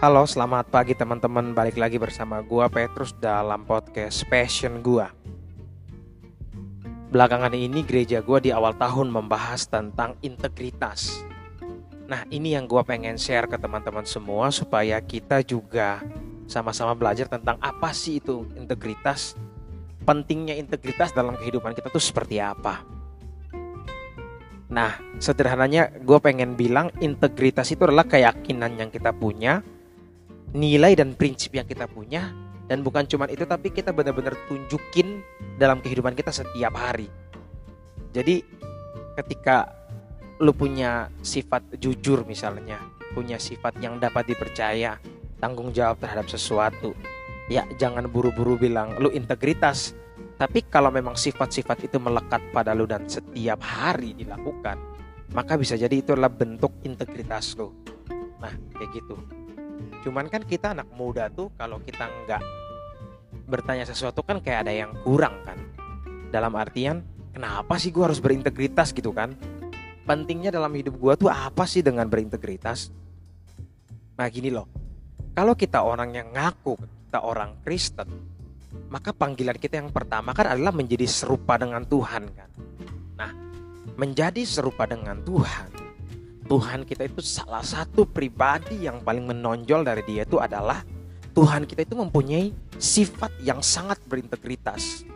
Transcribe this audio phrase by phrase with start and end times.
[0.00, 1.52] Halo, selamat pagi teman-teman.
[1.52, 5.12] Balik lagi bersama gua Petrus dalam podcast Passion gua.
[7.12, 11.20] Belakangan ini gereja gua di awal tahun membahas tentang integritas.
[12.08, 16.00] Nah, ini yang gua pengen share ke teman-teman semua supaya kita juga
[16.48, 19.36] sama-sama belajar tentang apa sih itu integritas.
[20.08, 22.88] Pentingnya integritas dalam kehidupan kita tuh seperti apa.
[24.72, 29.60] Nah, sederhananya gue pengen bilang integritas itu adalah keyakinan yang kita punya
[30.54, 32.34] nilai dan prinsip yang kita punya
[32.70, 35.22] dan bukan cuma itu tapi kita benar-benar tunjukin
[35.58, 37.10] dalam kehidupan kita setiap hari.
[38.14, 38.42] Jadi
[39.18, 39.70] ketika
[40.38, 42.78] lu punya sifat jujur misalnya,
[43.10, 45.02] punya sifat yang dapat dipercaya,
[45.42, 46.94] tanggung jawab terhadap sesuatu,
[47.50, 49.98] ya jangan buru-buru bilang lu integritas.
[50.40, 54.80] Tapi kalau memang sifat-sifat itu melekat pada lu dan setiap hari dilakukan,
[55.36, 57.68] maka bisa jadi itu adalah bentuk integritas lu.
[58.40, 59.20] Nah, kayak gitu.
[60.00, 62.42] Cuman kan kita anak muda tuh kalau kita nggak
[63.50, 65.58] bertanya sesuatu kan kayak ada yang kurang kan.
[66.30, 67.02] Dalam artian
[67.34, 69.34] kenapa sih gue harus berintegritas gitu kan?
[70.06, 72.90] Pentingnya dalam hidup gue tuh apa sih dengan berintegritas?
[74.16, 74.66] Nah gini loh,
[75.32, 76.76] kalau kita orang yang ngaku
[77.10, 78.06] kita orang Kristen,
[78.86, 82.50] maka panggilan kita yang pertama kan adalah menjadi serupa dengan Tuhan kan.
[83.18, 83.30] Nah,
[83.98, 85.79] menjadi serupa dengan Tuhan
[86.50, 90.82] Tuhan kita itu salah satu pribadi yang paling menonjol dari dia itu adalah
[91.30, 95.06] Tuhan kita itu mempunyai sifat yang sangat berintegritas.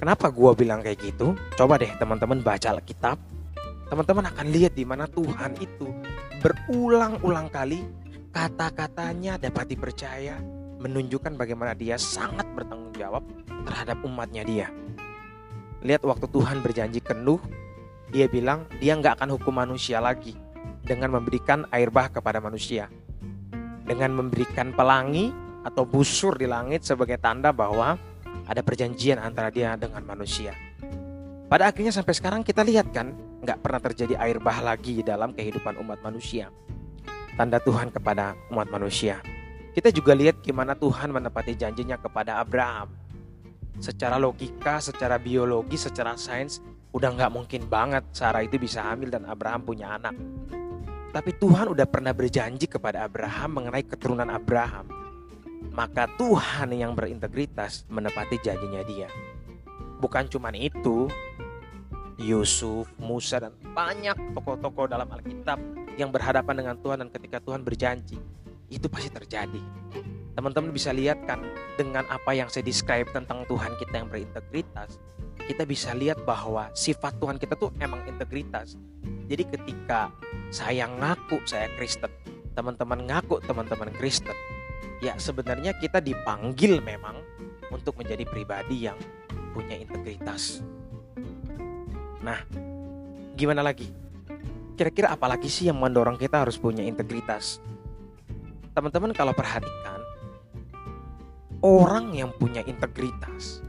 [0.00, 1.36] Kenapa gua bilang kayak gitu?
[1.60, 3.20] Coba deh teman-teman baca Alkitab.
[3.92, 5.92] Teman-teman akan lihat di mana Tuhan itu
[6.40, 7.84] berulang-ulang kali
[8.32, 10.40] kata-katanya dapat dipercaya,
[10.80, 13.20] menunjukkan bagaimana dia sangat bertanggung jawab
[13.68, 14.72] terhadap umatnya dia.
[15.84, 17.44] Lihat waktu Tuhan berjanji ke Nuh
[18.12, 20.36] dia bilang dia nggak akan hukum manusia lagi
[20.84, 22.92] dengan memberikan air bah kepada manusia.
[23.84, 25.32] Dengan memberikan pelangi
[25.64, 27.96] atau busur di langit sebagai tanda bahwa
[28.44, 30.52] ada perjanjian antara dia dengan manusia.
[31.48, 33.12] Pada akhirnya sampai sekarang kita lihat kan
[33.44, 36.48] nggak pernah terjadi air bah lagi dalam kehidupan umat manusia.
[37.36, 39.20] Tanda Tuhan kepada umat manusia.
[39.74, 42.94] Kita juga lihat gimana Tuhan menepati janjinya kepada Abraham.
[43.82, 46.62] Secara logika, secara biologi, secara sains,
[46.94, 50.14] udah nggak mungkin banget Sarah itu bisa hamil dan Abraham punya anak.
[51.10, 54.86] Tapi Tuhan udah pernah berjanji kepada Abraham mengenai keturunan Abraham.
[55.74, 59.10] Maka Tuhan yang berintegritas menepati janjinya dia.
[59.98, 61.10] Bukan cuma itu,
[62.18, 65.58] Yusuf, Musa dan banyak tokoh-tokoh dalam Alkitab
[65.98, 68.18] yang berhadapan dengan Tuhan dan ketika Tuhan berjanji,
[68.70, 69.62] itu pasti terjadi.
[70.34, 71.42] Teman-teman bisa lihat kan
[71.74, 74.98] dengan apa yang saya describe tentang Tuhan kita yang berintegritas,
[75.44, 78.80] kita bisa lihat bahwa sifat Tuhan kita tuh emang integritas.
[79.28, 80.12] Jadi ketika
[80.48, 82.08] saya ngaku saya Kristen,
[82.56, 84.36] teman-teman ngaku teman-teman Kristen,
[85.04, 87.20] ya sebenarnya kita dipanggil memang
[87.68, 88.96] untuk menjadi pribadi yang
[89.52, 90.64] punya integritas.
[92.24, 92.40] Nah,
[93.36, 93.88] gimana lagi?
[94.74, 97.62] Kira-kira apa lagi sih yang mendorong kita harus punya integritas?
[98.74, 100.02] Teman-teman kalau perhatikan,
[101.62, 103.62] orang yang punya integritas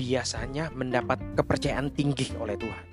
[0.00, 2.86] biasanya mendapat kepercayaan tinggi oleh Tuhan.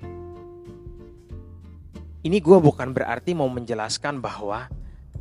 [2.20, 4.68] Ini gue bukan berarti mau menjelaskan bahwa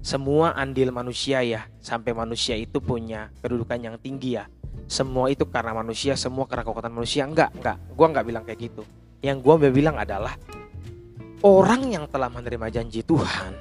[0.03, 4.51] semua andil manusia ya sampai manusia itu punya kedudukan yang tinggi ya.
[4.91, 7.23] Semua itu karena manusia, semua karena kekuatan manusia.
[7.23, 7.77] Enggak, enggak.
[7.95, 8.83] Gue enggak bilang kayak gitu.
[9.23, 10.35] Yang gue bilang adalah
[11.43, 13.51] orang yang telah menerima janji Tuhan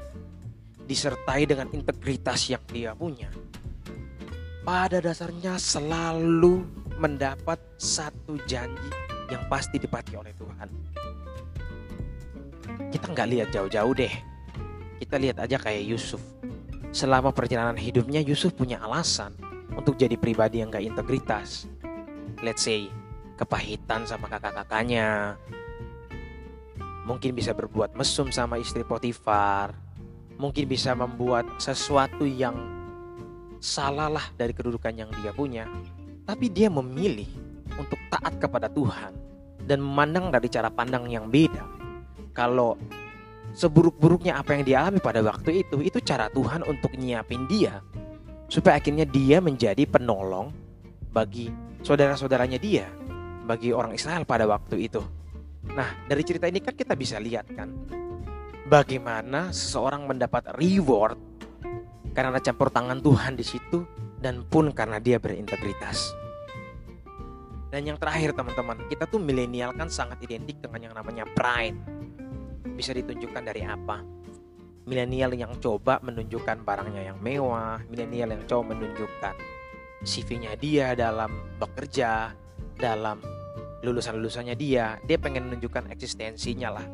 [0.87, 3.31] disertai dengan integritas yang dia punya.
[4.67, 8.91] Pada dasarnya selalu mendapat satu janji
[9.29, 10.69] yang pasti dipati oleh Tuhan.
[12.91, 14.15] Kita nggak lihat jauh-jauh deh.
[14.97, 16.23] Kita lihat aja kayak Yusuf.
[16.95, 19.37] Selama perjalanan hidupnya Yusuf punya alasan
[19.77, 21.69] untuk jadi pribadi yang gak integritas.
[22.41, 22.89] Let's say
[23.37, 25.37] kepahitan sama kakak-kakaknya.
[27.05, 29.77] Mungkin bisa berbuat mesum sama istri Potifar.
[30.41, 32.57] Mungkin bisa membuat sesuatu yang
[33.61, 35.69] salah lah dari kedudukan yang dia punya
[36.27, 37.31] tapi dia memilih
[37.79, 39.15] untuk taat kepada Tuhan
[39.63, 41.63] dan memandang dari cara pandang yang beda.
[42.35, 42.75] Kalau
[43.57, 47.81] seburuk-buruknya apa yang dialami pada waktu itu, itu cara Tuhan untuk nyiapin dia
[48.47, 50.53] supaya akhirnya dia menjadi penolong
[51.11, 51.49] bagi
[51.81, 52.87] saudara-saudaranya dia,
[53.47, 55.01] bagi orang Israel pada waktu itu.
[55.67, 57.71] Nah, dari cerita ini kan kita bisa lihat kan
[58.67, 61.19] bagaimana seseorang mendapat reward
[62.15, 63.83] karena campur tangan Tuhan di situ
[64.21, 66.13] dan pun karena dia berintegritas.
[67.73, 71.77] Dan yang terakhir teman-teman, kita tuh milenial kan sangat identik dengan yang namanya pride.
[72.73, 74.17] Bisa ditunjukkan dari apa?
[74.87, 79.35] milenial yang coba menunjukkan barangnya yang mewah, milenial yang coba menunjukkan
[80.07, 82.31] CV-nya dia dalam bekerja,
[82.79, 83.19] dalam
[83.83, 86.87] lulusan-lulusannya dia, dia pengen menunjukkan eksistensinya lah.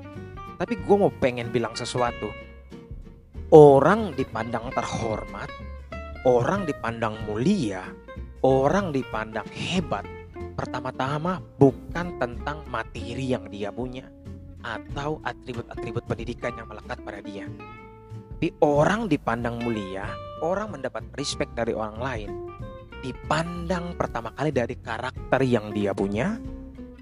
[0.57, 2.33] Tapi gue mau pengen bilang sesuatu.
[3.53, 5.53] Orang dipandang terhormat,
[6.23, 7.83] orang dipandang mulia,
[8.47, 10.07] orang dipandang hebat.
[10.55, 14.07] Pertama-tama bukan tentang materi yang dia punya
[14.63, 17.51] atau atribut-atribut pendidikan yang melekat pada dia.
[18.39, 20.07] Tapi orang dipandang mulia,
[20.43, 22.31] orang mendapat respect dari orang lain.
[23.03, 26.39] Dipandang pertama kali dari karakter yang dia punya,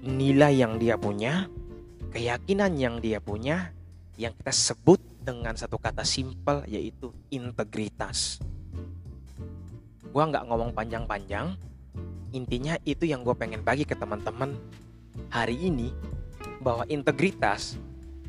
[0.05, 1.49] nilai yang dia punya,
[2.13, 3.73] keyakinan yang dia punya,
[4.17, 8.41] yang kita sebut dengan satu kata simpel yaitu integritas.
[10.11, 11.55] Gua nggak ngomong panjang-panjang,
[12.35, 14.55] intinya itu yang gue pengen bagi ke teman-teman
[15.31, 15.91] hari ini
[16.63, 17.75] bahwa integritas,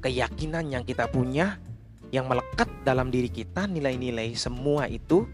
[0.02, 1.58] keyakinan yang kita punya,
[2.10, 5.26] yang melekat dalam diri kita, nilai-nilai semua itu,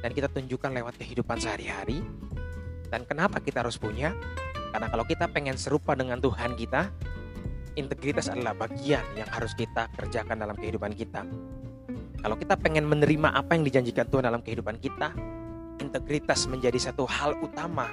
[0.00, 2.00] dan kita tunjukkan lewat kehidupan sehari-hari.
[2.88, 4.12] Dan kenapa kita harus punya?
[4.72, 6.92] Karena kalau kita pengen serupa dengan Tuhan kita,
[7.74, 11.26] integritas adalah bagian yang harus kita kerjakan dalam kehidupan kita.
[12.24, 15.12] Kalau kita pengen menerima apa yang dijanjikan Tuhan dalam kehidupan kita,
[15.78, 17.90] integritas menjadi satu hal utama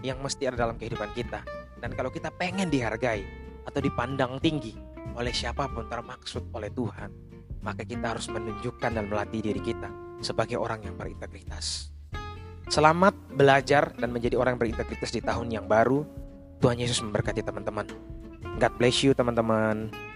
[0.00, 1.44] yang mesti ada dalam kehidupan kita.
[1.80, 3.24] Dan kalau kita pengen dihargai
[3.64, 4.76] atau dipandang tinggi
[5.16, 7.10] oleh siapa pun termaksud oleh Tuhan,
[7.60, 9.88] maka kita harus menunjukkan dan melatih diri kita
[10.20, 11.92] sebagai orang yang berintegritas.
[12.70, 16.06] Selamat belajar dan menjadi orang berintegritas di tahun yang baru.
[16.60, 17.88] Tuhan Yesus memberkati teman-teman.
[18.60, 20.09] God bless you teman-teman.